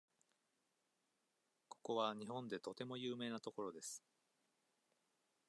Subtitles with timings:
[1.69, 4.01] ここは日本でとても有名な所です。